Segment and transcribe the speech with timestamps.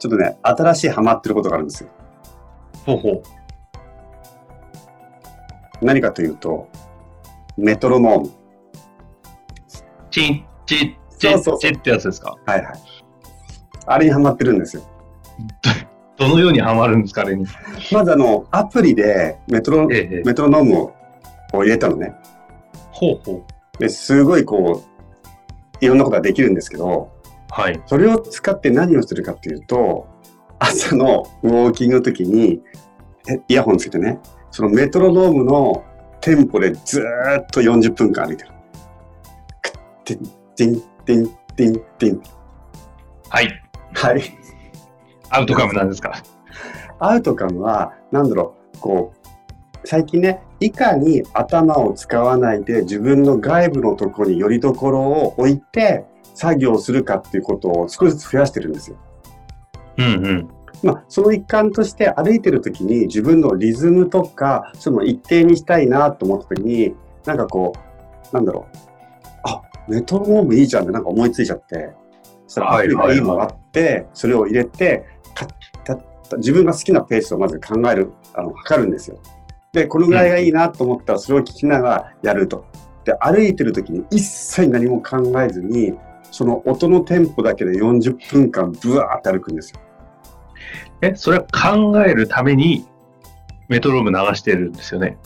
[0.00, 1.90] ちょっとね、新しいハマってることがあるんですよ。
[2.86, 3.22] ほうほう。
[5.84, 6.68] 何かというと、
[7.58, 8.30] メトロノーム。
[10.10, 12.36] チン、チッ、チッ、そうそうそうチッってやつですか？
[12.46, 12.74] はいはい。
[13.86, 14.82] あれにハマってるんですよ。
[16.16, 17.46] どのようにハマるんですか、あれに？
[17.92, 20.22] まずあの、アプリでメトロ、ええ。
[20.24, 20.92] メトロノーム
[21.52, 22.14] を入れたのね。
[22.90, 23.78] ほうほう。
[23.78, 24.82] ですごいこ
[25.80, 27.10] う、いろんなことができるんですけど、
[27.50, 27.82] はい。
[27.86, 30.06] それを使って何をするかっていうと、
[30.58, 32.60] 朝のウォーキングの時に、
[33.28, 34.18] えイヤホンつけてね、
[34.50, 35.84] そのメトロノームの
[36.20, 38.50] テンポでずーっと40分間歩いてる。
[39.62, 40.18] クッテン、
[40.56, 42.22] テン、テン、テン、テン。
[43.28, 43.62] はい。
[43.94, 44.22] はい。
[45.30, 46.22] アウトカムなんですか？
[46.98, 49.20] アウトカムは、なんだろう、こう、
[49.84, 58.96] 最近ね、いかに頭を使わないで自分の外部のところによりどころを置いて作業するかっていうことを少しずつ増やしてるんですよ。
[59.98, 60.48] うんうん。
[60.82, 66.94] まあ、その一環として歩いてる時に自分のリズムとかその一定にしたいなと思った時に
[67.26, 67.74] なんかこ
[68.32, 68.76] うなんだろう
[69.44, 71.90] あメトロノームいいじゃんってなんか思いついちゃって
[72.46, 75.04] そしたらアプリがいいのがあってそれを入れて
[76.38, 79.18] 自分が好きなペースをまず考えるあの測るんですよ。
[79.72, 82.64] でこのぐらいがいいなと思ったらそれを聞きながらやると。
[83.04, 85.94] で歩いてる時に一切何も考えずに
[86.30, 89.80] その音のテンポだけで40分間ブワーって歩くんですよ。
[91.02, 92.86] え、それは考えるために
[93.68, 95.16] メトローム流してるんですよね？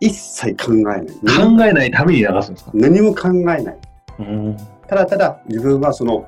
[0.00, 1.06] 一切考えない。
[1.06, 2.70] 考えないために流すんですか？
[2.74, 3.78] 何も考えない。
[4.18, 4.56] うん。
[4.86, 6.26] ただただ自分はその、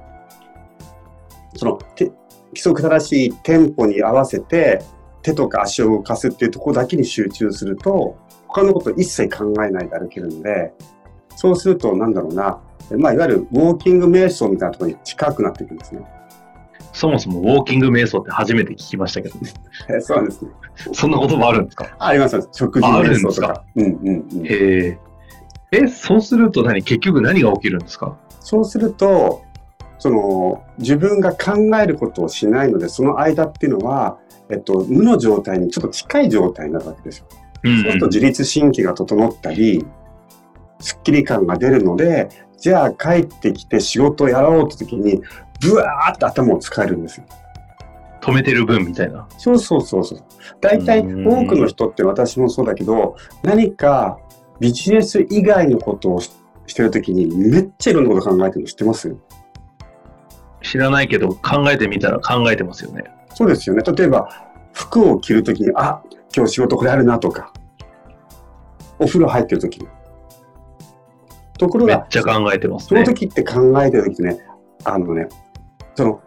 [1.57, 2.07] そのて
[2.49, 4.83] 規則正しいテンポに合わせて
[5.23, 8.17] 手とか足を動かすっていうところだけに集中すると、
[8.49, 10.73] 他のこと一切考えないで歩けるので、
[11.37, 16.03] そうするとなんだろうな、まあいわゆるウォーキング瞑想みたいなところに近くなっていくんですね。
[16.93, 19.51] そもそもウォーキング瞑想って初めて聞きましたけどね。
[19.97, 20.51] えそうですね。
[20.93, 21.95] そんな言葉あるんですか？
[21.99, 22.49] あります。
[22.53, 23.47] 食事ああるん瞑ですか？
[23.49, 23.65] 想とか。
[23.77, 24.47] うんうんうん。
[24.47, 24.99] へえ。
[25.73, 26.83] え、そうすると何？
[26.83, 28.17] 結局何が起きるんですか？
[28.41, 29.43] そうすると、
[29.99, 37.27] その自分が考えることをしないので、その間っていうのは、えっと、無の状態にちょっと近い状態になるわけですよ。
[37.65, 39.85] うんそうすると自律神経が整ったり、
[40.79, 42.29] すっきり感が出るので、
[42.59, 45.23] じゃあ帰ってきて仕事をやろうって時に、
[45.61, 47.27] ブワーって頭を使えるんですよ。
[48.21, 49.27] 止めてる分みたいな。
[49.39, 50.23] そうそうそうそう。
[50.61, 54.19] 大体うん多くの人って私もそうだけど、何か
[54.59, 56.33] ビジネス以外のことをし
[56.67, 59.17] してる時にめっちゃいろんなこと考えてるの知ってます？
[60.63, 63.05] 知らないけど考えてみたら考えてますよね。
[63.33, 63.85] そうですよね。
[63.85, 64.29] 例えば、
[64.73, 66.03] 服を着るときに、あ、
[66.35, 67.53] 今日仕事これあるなとか、
[68.99, 69.87] お風呂入ってるときに。
[71.59, 73.05] ところが、めっちゃ考えてますね。
[73.05, 74.39] その時って考えてる時ね、
[74.85, 75.29] あのね、
[75.95, 76.21] その、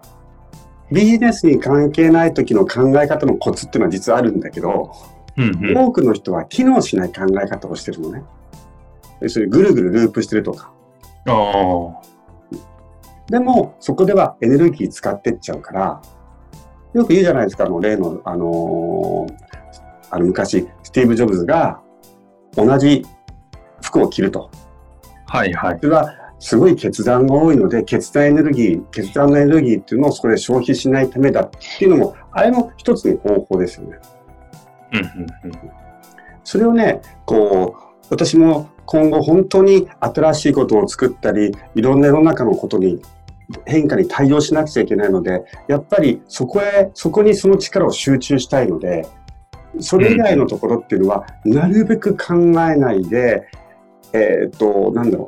[0.92, 4.92] ビジネスに関係ない時の考え方のコツっていうのは実はあるんだけど、
[5.38, 5.78] うんうん。
[5.78, 8.24] 多くの人は機能しない考え方をしてるのね。
[9.22, 10.72] 要するにぐるぐるループしてるとか。
[11.28, 12.10] ああ。
[13.28, 16.02] でも、そこではエネルギー使ってっちゃうから、
[16.94, 19.50] よく言うじゃないですか、あの、例の、あのー
[20.12, 21.82] あの、昔、スティーブ・ジョブズが
[22.56, 23.06] 同じ
[23.82, 24.50] 服を着ると。
[25.30, 25.78] はいはい。
[25.80, 33.98] それは、すごい決断が多いので、決断エネルギー、決断のエネルギーっていうのをそこで消費しないためだっていうのも、あれも一つの方法ですよね。
[34.94, 35.72] うんうんうん。
[36.44, 43.02] それをね、こう、私も今後本当に新しいことを作ったり、いろんな世の中のことに
[43.66, 49.06] 変化に対応しなくちゃいけないので、やっぱりそこへ、そこにその力を集中したいので、
[49.80, 53.44] それ以外のところっていうのは、なるべく考えないで、
[54.14, 55.28] えっ、と、なんだろ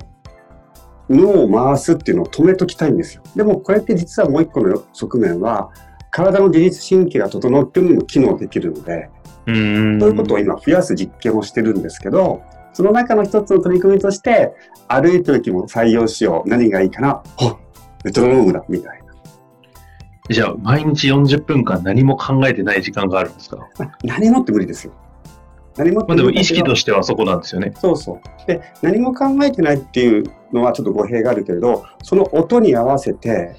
[1.10, 3.24] う、脳を回すっていうのを止めときたいんですよ。
[3.36, 5.70] でもこれって実はもう一個の側面は、
[6.10, 9.10] 体の自律神経が整っても機能できるので。
[9.46, 12.44] ということを今増やす実験をしてるんですけど、
[12.74, 14.54] その中の一つの取り組みとして、
[14.88, 16.50] 歩いてる時も採用しよう。
[16.50, 17.24] 何がいいかな？
[17.40, 17.58] あ
[18.04, 19.06] メトロノームだみたいな。
[20.30, 23.68] じゃあ、毎日40分間何も考えてない時間があるんですか？
[24.04, 24.94] 何もって無理ですよ。
[25.78, 27.72] 何もまあでも意識としてはそこなんですよね。
[27.78, 28.48] そうそう。
[28.48, 33.56] で、何も考えてないっていうのはちょっと語弊があるけれど、その音に合わせて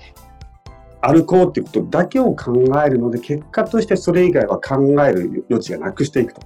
[1.00, 2.53] 歩こうっていうことだけを考
[2.85, 6.43] えるので、結果としてそれ以外は考える余地がなくしていくと。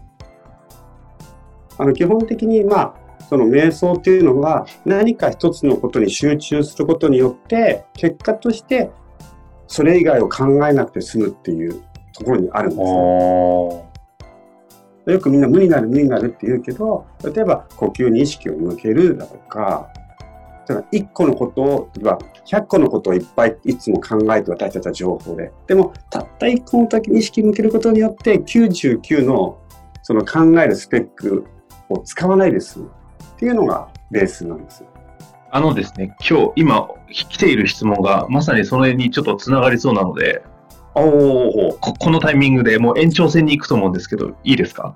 [1.79, 2.95] あの基本的に、まあ、
[3.29, 8.91] その瞑想っていうのは何か一つのことに集中することによって、結果として
[9.67, 11.83] それ以外を考えなくて済むっていう
[12.15, 13.86] ところにあるんですよ。
[15.13, 19.89] よくみんな無になる無になるって言うけど、例えば呼吸に意識を向けるだとか、
[20.67, 25.53] だから1個のことを、例えば100個のことをいっぱいいつも考えて私たちは情報で。
[25.69, 29.59] でも、たった1個の時に意識を向けることによって、99の
[30.03, 31.47] その考えるスペック
[31.89, 32.83] を使わないですっ
[33.39, 34.85] ていうのがベースなんです。
[35.51, 40.43] あのですね、今日、今、来ている質問がまさにそれにちょっとつながりそうなので、
[41.03, 44.95] おおここのタイミングでもう延長戦に行くと思うんですけど、いいですか？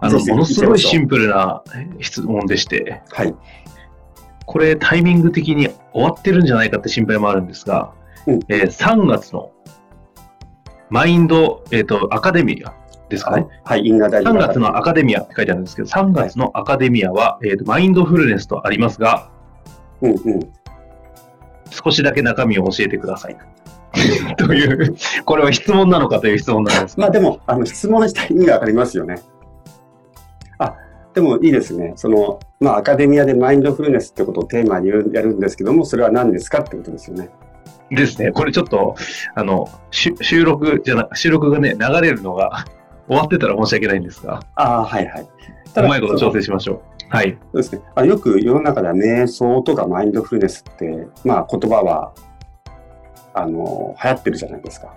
[0.00, 1.62] あの、ものすごいシンプルな
[2.00, 3.34] 質問でして、はい。
[4.46, 7.92] これタイミング的に終わってるんじゃないかって心配もあるんですが、
[8.26, 9.52] うんえー3月の
[10.90, 12.74] マインド、えっ、と、アカデミア
[13.08, 13.46] ですかね？
[13.64, 19.30] はい、因果大3月のアカデミアって書いてあるんですけど、3月のアカデミアは、えーとマインドフルネスとありますが、
[20.02, 20.52] うんうん。
[21.70, 23.36] 少しだけ中身を教えてください。
[24.38, 24.94] という、
[25.24, 26.98] これは質問なのかという質問なんです。
[26.98, 29.20] まあでも、あの質問した意味がわかりますよね。
[30.58, 30.74] あ、
[31.14, 31.92] でもいいですね。
[31.96, 37.30] その、まあアカデミアでマインドフルネスってことをテーマにやるんですけども、それは何ですかってことですよね。
[37.90, 38.32] ですね。
[38.32, 38.94] これちょっと、
[39.34, 42.64] あの、し収録じゃな、収録がね、流れるのが
[43.06, 45.28] 終わってたら申し訳ないんですが、ああ、はいはい。
[45.76, 46.80] うまいこと調そ整しましょう。
[47.08, 47.38] はい。
[47.52, 47.82] うですね。
[47.94, 52.14] あよく世の中では瞑想とかマインドフルネスって、まあ言葉は、
[53.34, 54.94] あの、流行ってるじゃないですか。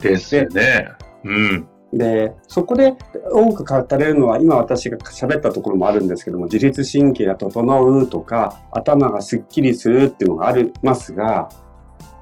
[0.00, 0.88] ですよね。
[1.24, 1.68] うん。
[1.92, 2.94] で、そこで
[3.32, 11.48] 多く語られるのは、今私が喋ったところもあるんですけども、自律神経が整うとか、頭がすっきりするっていうのがありますが、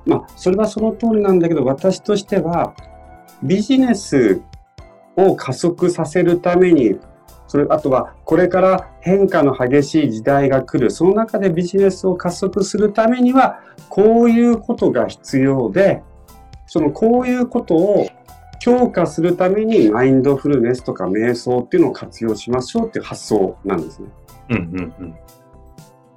[0.06, 2.74] まあ、それはその通りなんだけど、私としては、
[3.42, 4.40] ビジネス
[5.16, 6.98] を加速させるために、
[7.54, 16.02] それ、あとは、これから変化の激しい時代が来る、その中でビジネスを加速するためには、こういうことが必要で、
[16.66, 18.08] そのこういうことを
[18.58, 24.08] 強化するためにマインドフルネスとか瞑想っていうのを活用しましょうっていう発想なんですね。
[24.48, 25.14] うんうんうん。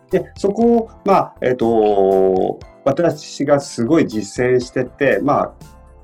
[0.09, 5.53] で、そこを、まあ、えっ、と、私がすごい実践してて、まあ、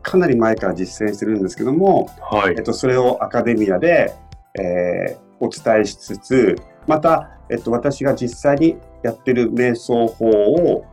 [0.04, 2.62] かなり前から実践してるんですけども、はいえっ。
[2.62, 4.14] と、それをアカデミアで、
[4.60, 6.56] えーお伝えしつつ、
[6.88, 10.86] また、えっと、私が実際にやってる瞑想法を、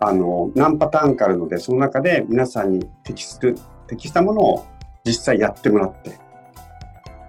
[0.00, 3.56] あの、何パターンかあるので、その中で皆さんに適する、
[3.86, 4.66] 適したものを
[5.04, 6.18] 実際やってもらって、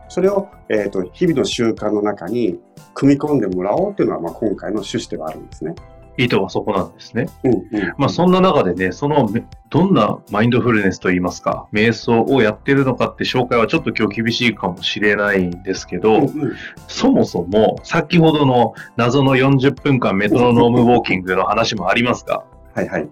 [0.07, 2.59] それを、えっと、日々の習慣の中に
[2.93, 5.75] 組み込んでもらおうというのは、まあ、今回の趣旨ではあるんですね。
[6.17, 7.25] 意図はそこなんですね。
[7.43, 7.93] うんうん。
[7.97, 16.55] まあそんな中でね、そのめどんなマインドフルネスといいますか、瞑想をやってるのかって紹介はちょっと今日厳しいかもしれないんですけど、うんうん
[16.87, 22.43] そもそも先ほどの謎の40分間メトロノームウォーキングの話もありますが、
[22.75, 23.09] はいはい。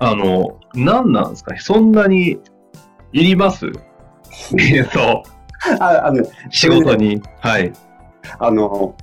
[0.00, 1.52] あの、何なんですか？
[1.52, 2.38] ねそんなに
[3.12, 3.66] いります？
[4.52, 5.22] 瞑想、
[5.78, 7.22] ああの、仕事に。
[7.40, 7.72] はい。
[8.38, 8.96] あの、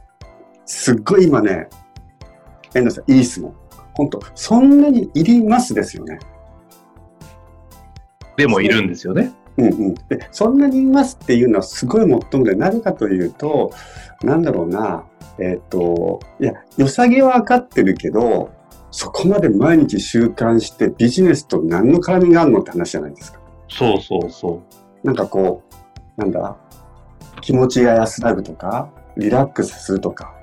[0.66, 1.70] すっごい今ね、
[2.74, 3.54] 遠藤さん、いい質問。
[3.94, 6.20] 本当そんなにいりますですよね。
[8.36, 9.32] でもいるんですよね。
[9.58, 9.94] うんうん。
[9.96, 13.72] で、そんなにいますっていうのはすごいもっともで、何かというと、
[14.22, 15.04] なんだろうな、
[15.40, 18.52] えっ、と、いや、良さげは分かってるけど、
[18.92, 23.40] そこまで毎日習慣してビジネスと何の絡みがあるのって話じゃないですか。
[23.70, 24.64] そうそうそ
[25.04, 25.64] なんかこ
[26.18, 26.58] う、なんだ、
[27.42, 30.34] 気持ちが安らぐとか、リラックスするとか、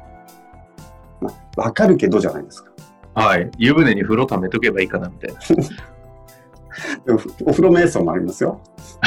[1.20, 2.70] まあ、分かるけどじゃないですか。
[3.16, 3.20] う。
[3.20, 3.50] はい。
[3.58, 5.40] 湯船に風呂溜めとけばいいかなみたいな。
[7.06, 8.60] でもお風呂瞑想もありますよ。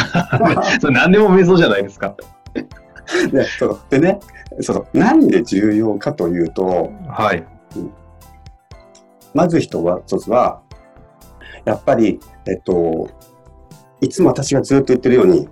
[0.79, 2.15] それ何でも瞑想じゃないですか。
[3.31, 4.19] でそうでね
[4.61, 7.45] そう何で重要かというとはい。
[9.33, 10.61] まず一つは
[11.65, 13.09] やっぱり、えっと、
[14.01, 15.47] いつも私がずっと言ってるように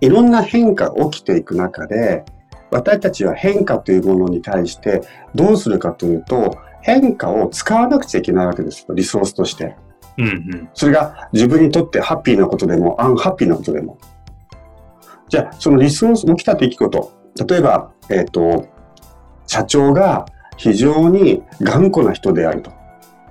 [0.00, 2.24] いろんな変化が起きていく中で
[2.70, 5.02] 私たちは変化というものに対して
[5.34, 9.76] どうするかというと変化を使わなくちゃいけないわけですよリソースとして。
[10.18, 10.68] うんうん。
[10.74, 13.98] それが自分にとってハッピーなことでもアンハッピーなことでも。
[15.28, 17.12] じゃあ、そのリソース、起きた出来事。
[17.48, 18.66] 例えば、えっ、と、
[19.46, 22.72] 社長が非常に頑固な人であると。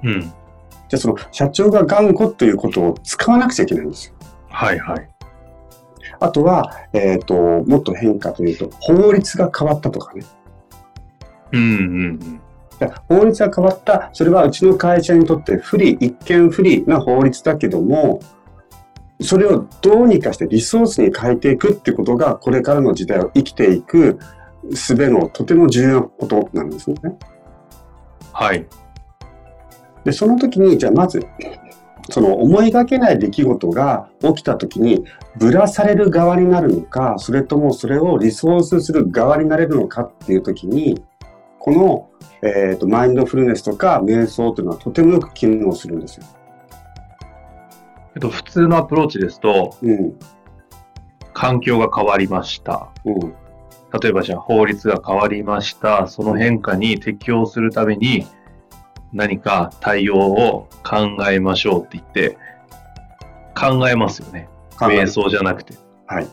[0.03, 0.22] うん。
[0.22, 0.34] じゃ
[0.94, 4.13] あ、その社長が頑固ということを使わなくちゃいけないんですよ。
[4.50, 5.10] はいはい。
[6.19, 10.25] あとは、えっ、と、もっと変化というと、法律が変わったとかね。
[11.51, 12.41] うんうんうん。
[13.07, 18.21] 法律が変わった、それはうちの会社にとって不利、一見不利な法律だけども、
[19.19, 24.19] それをどうにかしてリソースに変えていくってことが、これからの時代を生きていく
[24.69, 26.97] 術のとても重要なことなんですね。
[28.31, 28.67] はい。
[30.03, 31.25] で、その時に、じゃあまず、
[32.09, 35.05] その思いがけない出来事が起きた時に、
[35.37, 41.01] ぶらされる側になるのか、それともそれをリソースする側になれるのかっていう時に、
[41.59, 42.09] この、
[42.41, 46.25] えーとマインドフルネスとか瞑想というのはとてもよく機能するんですよ。
[48.15, 50.17] えっと、普通のアプローチですと、うん。
[51.33, 52.89] 環境が変わりました。
[53.05, 53.19] うん。
[54.01, 56.07] 例えばじゃあ法律が変わりました。
[56.07, 58.25] その変化に適応するために
[59.13, 62.37] 何か対応を考えましょうって言って
[63.55, 64.47] 考えますよね。
[64.77, 65.73] 考え瞑想じゃなくて。
[66.05, 66.27] はい。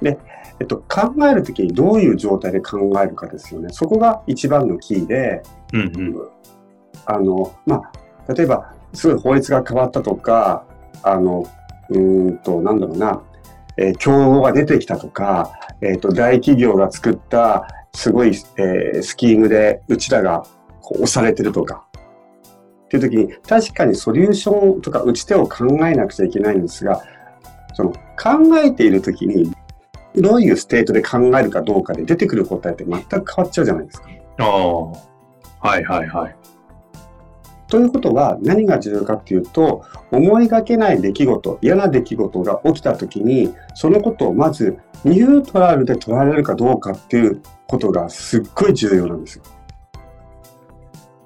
[0.00, 0.18] で、
[0.60, 3.68] えっと、考えるときにどういう状態で考えるかですよね。
[3.72, 6.28] そこが一番のキーで、うんうん。
[7.06, 7.82] あの、ま
[8.28, 10.64] あ、例えば、すごい法律が変わったとか、
[11.02, 11.44] あの、
[11.88, 13.22] うーんと、なんだろうな、
[13.76, 20.44] えー競合が出てきたとか、えっ、と、大企業が作った、すごい、えースキームで、うちらが
[20.80, 21.84] こう押されてるとか、
[22.84, 27.02] っていう時に、確かにソリューションとか打ち手を考えなくちゃいけないんですが、
[27.74, 29.52] その、考えている時に、
[30.16, 34.08] どういう state で考えるかどうかで出てくる答えって全く変わっちゃうじゃないですか。
[34.38, 35.10] ああ。
[35.62, 36.36] はいはいはい。
[37.68, 49.44] ということは何が重要かっていうと思いがけない出来事嫌な出来事が起きた時にそのことをまずニュートラルで捉えられるかどうかっていうことがすっごい重要なんですよ。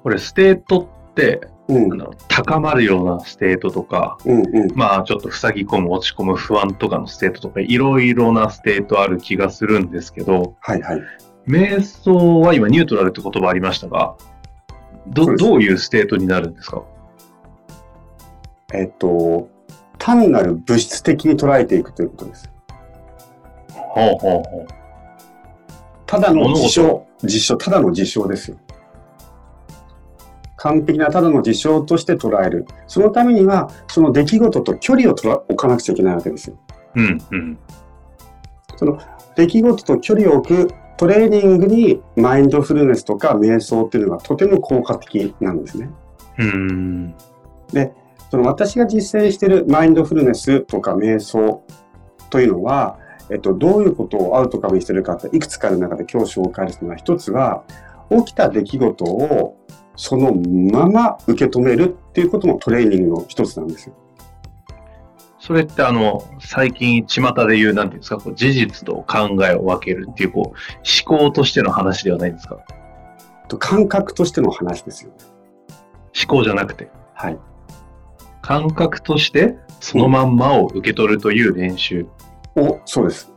[0.05, 11.01] これステートってうんあの高まるような state とか、うんうんまあちょっと塞ぎ込む、落ち込む、不安とかの state とか、いろいろな state ある気がするんですけど、はいはい。
[11.47, 14.15] 瞑想は今ニュートラルって言葉ありましたが、
[15.07, 16.83] どどういう state になるんですか？
[18.71, 19.49] えっと
[19.97, 22.51] 単なる物質的に捉えていくということです。
[23.73, 24.67] ほうほうほう。
[26.05, 28.57] ただの事象、事象、ただの事象ですよ。
[30.65, 32.65] 完璧なただの事象として捉える。
[32.87, 36.57] そのためには、その出来事と距離を取ら置かなくちゃいけないわけですよ。
[36.95, 37.57] うんうん。
[39.35, 45.89] 出来事と距離を置くトレーニングにマインドフルネスとか瞑想っていうのがとても効果的なんですね。
[46.39, 47.15] うーん。
[48.31, 51.63] その私が実践しているマインドフルネスとか瞑想
[52.31, 52.97] というのは、
[53.29, 57.63] えっと、どういうことをアウトカムにしてるかっていくつかある中で今日紹介するのは一つは
[58.09, 59.57] 起きた出来事を
[59.95, 63.95] そのまま受け止めるっていうこともトレーニングの一つなんですよ。
[65.39, 70.57] それってあの、最近巷で言う、なんていうんですか、こう事実と考えを分けるっていう、こう、
[71.07, 72.57] 思考としての話ではないんですか？
[73.47, 75.11] と感覚としての話ですよ。
[76.19, 76.89] 思考じゃなくて？
[77.13, 77.37] はい。
[78.41, 82.07] 感覚として、そのまんまを受け取るという練習。
[82.55, 83.31] お、そうです。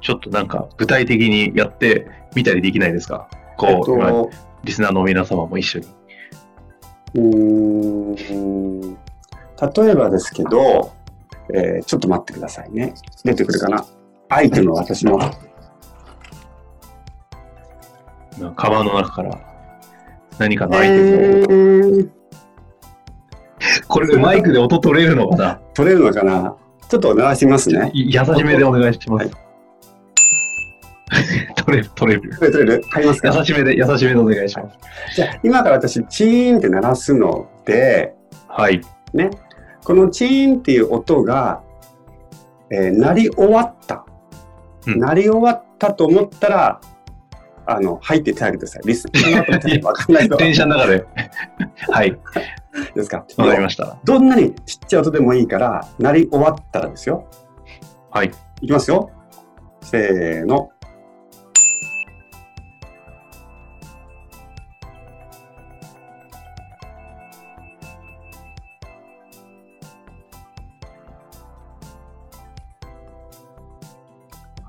[0.00, 3.28] ちょっとなんか、具体的にやってみたりできないですか？
[3.58, 4.28] こう、えっと今
[4.68, 5.86] リスナーの皆様も一緒に。
[7.14, 10.92] うーん例えばですけど、
[11.54, 12.92] えーちょっと待ってくださいね。
[13.24, 13.82] 出てくるかな？
[14.28, 15.18] アイテムは私の。
[18.54, 19.40] カバンの中から
[20.38, 21.46] 何かのアイテムを。
[21.46, 22.10] ー
[23.88, 25.60] これマイクで音取れるのかな？
[25.72, 26.56] 取れるのかな？
[26.90, 27.90] ちょっと鳴らしますね。
[27.94, 29.28] い優しめでお願いします。
[29.28, 29.47] はい
[31.68, 32.30] 取れる、取れる。
[32.38, 32.82] 取れる取れる？
[32.90, 33.34] 入りますか？
[33.36, 34.78] 優しめで、優しめでお願いします。
[35.16, 38.14] じゃあ、今から私、チーンって鳴らすので、
[38.48, 38.80] はい。
[39.14, 39.30] ね、
[39.84, 41.62] このチーンっていう音が、
[42.70, 44.04] えー鳴り終わった。
[44.86, 46.80] うん鳴り終わったと思ったら、
[47.66, 48.82] あの、入って手あげてください。
[48.86, 51.04] リスナー わかんない電車の中で。
[51.90, 52.18] はい。
[52.94, 53.24] ですか？
[53.36, 53.98] わかりました。
[54.04, 57.26] どんなにちっちゃい音でもいいから、鳴り終わったらですよ。
[58.10, 58.30] はい。
[58.62, 59.10] いきますよ。
[59.82, 60.70] せーの。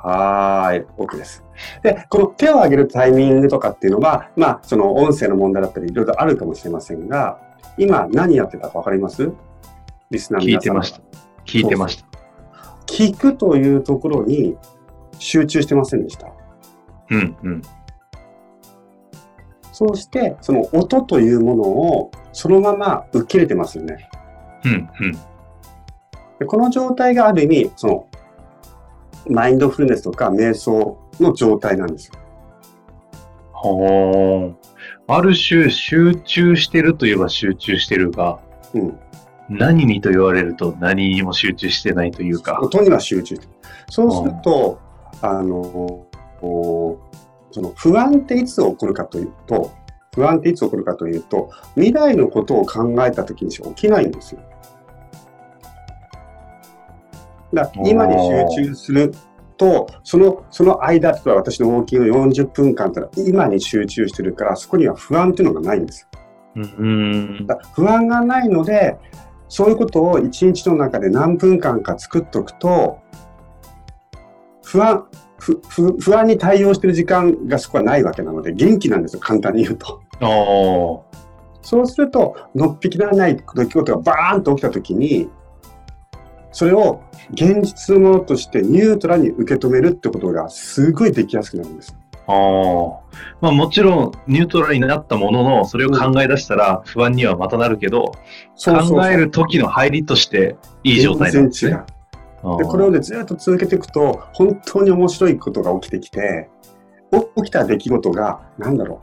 [0.01, 1.43] はーい、OK です。
[1.83, 7.39] で、この手を挙げるタイミングとかっていうのは、まあ、その音声の問題だったり、いろいろあるかもしれませんが、
[7.77, 9.31] 今何やってたかわかります？
[10.09, 11.01] リスナーの皆さんは聞いてました。
[11.45, 12.05] 聞いてました。
[12.85, 14.57] 聞聞くというところに
[15.19, 16.27] 集中してませんでした。
[17.09, 17.61] うんうん。
[19.71, 24.09] そうして、その音というものをそのまま受け入れてますよね。
[24.65, 25.11] うんうん。
[26.39, 28.07] でこの状態がある意味、その、
[29.27, 32.13] マインドフルネスとか瞑想の状態なんですよ。
[33.51, 34.53] ほー。
[35.07, 38.39] ある種集中してるといえば集中してるが、
[38.73, 38.99] うん。
[39.49, 42.59] 何にと言われると何にも集中してないというか。
[42.61, 43.35] 音には集中。
[43.89, 44.79] そうすると、
[45.21, 46.05] あの、
[47.51, 49.71] その不安っていつ起こるかというと、
[50.13, 54.41] 不安っていつ起こるかというと、未来のことを考えた時にしか起きないんですよ。
[57.53, 58.13] だ今に
[58.53, 59.13] 集中する
[59.57, 66.07] と、その、その間、例えば私のウォーキングの40分間ってのは今に集中してるから、そこには不安っていうのがないんです。
[66.55, 67.45] うん。
[67.45, 68.97] だ不安がないので、
[69.47, 72.99] そういうことを一日の中で何分間か作っておくと、
[74.63, 80.01] 不安、不不不安に対応してる時間がそこはないわけなので、元気なんですよ、簡単に言うと。
[81.61, 85.29] そうすると、のっぴきならない出来事がバーンと起きたときに、
[86.51, 87.01] それを
[87.31, 91.95] 現実のものとしてニュートラルに受け止めるってことがすごいできやすくなるんです。
[92.27, 92.99] ああ。
[93.41, 98.13] まあもちろんニュートラルになったものの、それを考え出したら不安にはまたなるけど、
[98.63, 101.71] 考える時の入りとしていい状態なんですね。
[101.71, 102.57] 全然違う。
[102.57, 106.49] で、これをね、ずっと続けていくと、本当に面白いことが起きてきて、
[107.11, 109.01] お起きた出来事が、なんだろ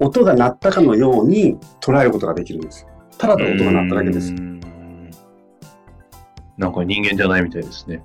[0.00, 2.86] う、音が鳴ったかのように捉えることができるんです。
[3.18, 4.34] ただただ音が鳴っただけですう。
[4.36, 4.57] ん
[6.58, 8.02] なんか人間じゃないみたいですね。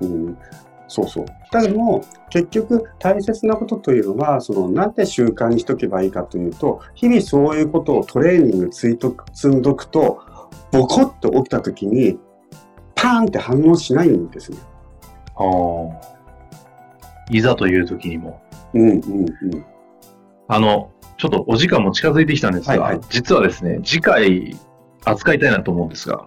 [0.00, 0.38] うん、
[0.86, 1.26] そうそう。
[1.50, 10.20] だけども、結局大切なことというのは、その、なんで習慣にしとけばいいかというと、日々そういうことをトレーニングついとく積んどくと、
[10.70, 12.18] ボコッと起きた時に、
[12.94, 14.58] パーンって反応しないんですね。
[15.36, 16.18] ああ。
[17.30, 18.40] いざという時にも。
[18.74, 19.64] うんうんうん。
[20.48, 24.56] あの、ちょっとお時間も近づいてきたんですが、はいはい実はですね、次回
[25.04, 26.26] 扱いたいなと思うんですが、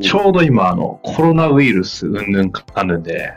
[0.00, 3.34] ちょうど今、あの、コロナウイルスうんぬんかんぬんで、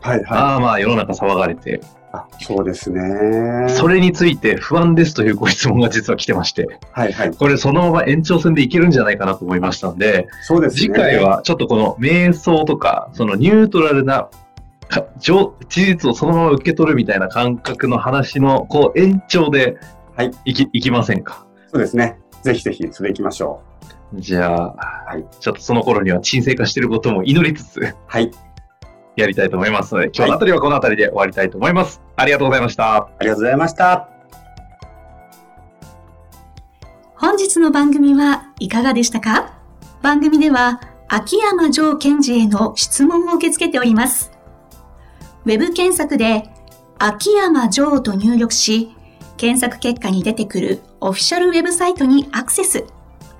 [0.00, 0.24] はいはい。
[0.28, 1.80] ああまあ世の中騒がれて、
[2.12, 3.68] あ、そうですね。
[3.68, 7.30] それについて不安ですというご質問が実は来てまして、はいはい。
[7.32, 10.80] これそのまま延長戦でいけるんじゃないかなと思いましたんで、そうですね。
[10.80, 14.28] 次回はちょっとこの瞑想とか、そのニュートラルな
[14.88, 19.76] か事実をそのまま受け取るみたいな感覚の話のこう延長で
[20.16, 21.46] はいいき,、い、きませんか？
[21.66, 22.18] そうですね。
[22.42, 23.60] ぜひぜひ、それ行きましょ
[24.14, 24.74] じゃあ、
[25.10, 27.96] はいちょっとその頃には沈静化していることも祈りつつう。
[28.06, 28.30] はい。
[29.16, 32.00] やりたいと思いますので、今日のあたりはこのあたりで終わりたいと思います。
[32.16, 32.96] ありがとうございました。
[32.96, 34.08] ありがとうございました。
[37.16, 39.58] 本日の番組はいかがでしたか？
[40.02, 44.30] 番組では秋山城賢治への質問を受け付けております。
[45.44, 46.48] ウェブ検索で
[46.98, 48.94] 秋山城と入力し、
[49.36, 52.84] 検索結果に出てくるオフィシャルウェブサイトにアクセス。